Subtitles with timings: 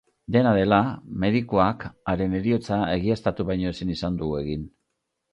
[0.35, 0.77] Dena dela,
[1.23, 4.65] medikuak haren heriotza egiaztatu baino ezin izan du egin.